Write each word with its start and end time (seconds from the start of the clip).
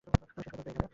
তুমি 0.07 0.15
শেষ 0.21 0.31
পর্যন্ত 0.37 0.67
এখানে। 0.69 0.87